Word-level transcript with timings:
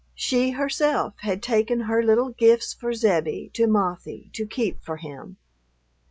She 0.15 0.49
herself 0.49 1.13
had 1.19 1.43
taken 1.43 1.81
her 1.81 2.01
little 2.03 2.29
gifts 2.29 2.73
for 2.73 2.91
Zebbie 2.91 3.51
to 3.53 3.67
Mothie 3.67 4.33
to 4.33 4.47
keep 4.47 4.81
for 4.83 4.97
him. 4.97 5.37